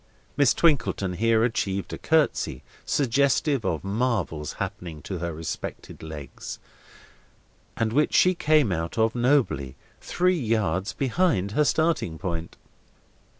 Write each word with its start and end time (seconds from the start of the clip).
Miss 0.35 0.55
Twinkleton 0.55 1.13
here 1.17 1.43
achieved 1.43 1.93
a 1.93 1.97
curtsey, 1.99 2.63
suggestive 2.87 3.63
of 3.63 3.83
marvels 3.83 4.53
happening 4.53 4.99
to 5.03 5.19
her 5.19 5.31
respected 5.31 6.01
legs, 6.01 6.57
and 7.77 7.93
which 7.93 8.15
she 8.15 8.33
came 8.33 8.71
out 8.71 8.97
of 8.97 9.13
nobly, 9.13 9.75
three 9.99 10.39
yards 10.39 10.93
behind 10.93 11.51
her 11.51 11.63
starting 11.63 12.17
point. 12.17 12.57